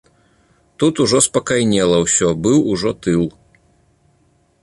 Тут 0.83 0.95
ужо 1.05 1.19
спакайнела 1.27 1.97
ўсё, 2.05 2.27
быў 2.47 2.57
ужо 2.73 2.91
тыл. 3.05 3.23